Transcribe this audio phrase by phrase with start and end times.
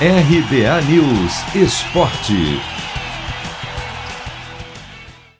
[0.00, 2.60] RBA News Esporte.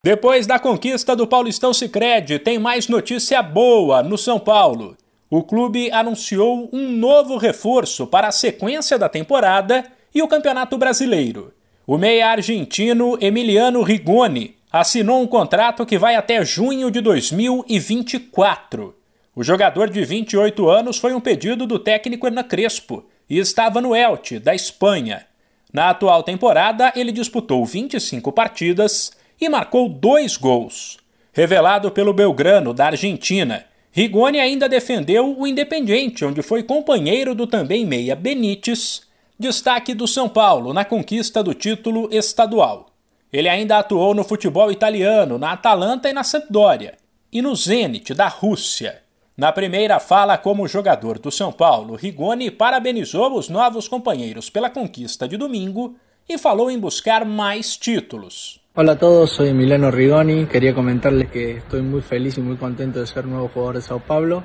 [0.01, 4.97] Depois da conquista do Paulistão Sicredi, tem mais notícia boa no São Paulo.
[5.29, 11.53] O clube anunciou um novo reforço para a sequência da temporada e o Campeonato Brasileiro.
[11.85, 18.95] O meia argentino Emiliano Rigoni assinou um contrato que vai até junho de 2024.
[19.35, 23.95] O jogador de 28 anos foi um pedido do técnico Hernan Crespo e estava no
[23.95, 25.27] Elche, da Espanha.
[25.73, 30.99] Na atual temporada, ele disputou 25 partidas e marcou dois gols.
[31.33, 37.87] Revelado pelo Belgrano, da Argentina, Rigoni ainda defendeu o Independiente, onde foi companheiro do também
[37.87, 39.03] meia Benítez,
[39.39, 42.87] destaque do São Paulo na conquista do título estadual.
[43.33, 46.95] Ele ainda atuou no futebol italiano, na Atalanta e na Sampdoria,
[47.33, 49.04] e no Zenit, da Rússia.
[49.37, 55.27] Na primeira fala como jogador do São Paulo, Rigoni parabenizou os novos companheiros pela conquista
[55.27, 55.97] de domingo
[56.29, 58.61] e falou em buscar mais títulos.
[58.77, 60.47] Hola a todos, soy Emiliano Rigoni.
[60.47, 63.99] Quería comentarles que estoy muy feliz y muy contento de ser nuevo jugador de Sao
[63.99, 64.45] Paulo.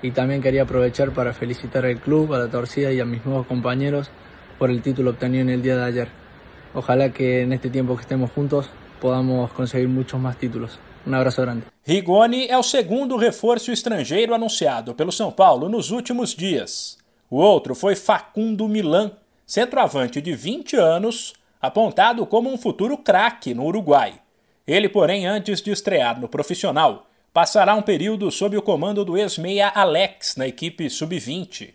[0.00, 4.10] Y también quería aprovechar para felicitar al club, a torcida y a mis nuevos compañeros
[4.58, 6.08] por el título obtenido en el día de ayer.
[6.72, 10.78] Ojalá que en este tiempo que estemos juntos podamos conseguir muchos más títulos.
[11.06, 11.64] Um abraço grande.
[11.82, 16.96] Rigoni é o segundo reforço estrangeiro anunciado pelo São Paulo nos últimos dias.
[17.28, 19.12] O outro foi Facundo Milan,
[19.46, 24.14] centroavante de 20 anos, apontado como um futuro craque no Uruguai.
[24.66, 29.72] Ele, porém, antes de estrear no profissional, passará um período sob o comando do ex-meia
[29.74, 31.74] Alex na equipe sub-20.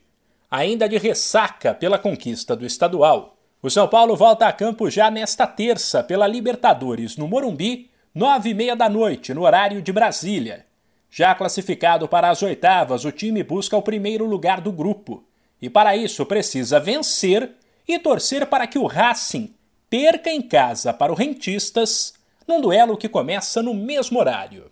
[0.50, 5.46] Ainda de ressaca pela conquista do estadual, o São Paulo volta a campo já nesta
[5.46, 7.87] terça pela Libertadores no Morumbi
[8.18, 10.66] nove e meia da noite, no horário de Brasília.
[11.08, 15.24] Já classificado para as oitavas, o time busca o primeiro lugar do grupo.
[15.62, 17.52] E para isso precisa vencer
[17.88, 19.54] e torcer para que o Racing
[19.88, 22.16] perca em casa para o Rentistas,
[22.48, 24.72] num duelo que começa no mesmo horário.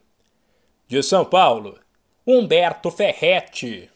[0.88, 1.78] De São Paulo,
[2.26, 3.92] Humberto Ferretti.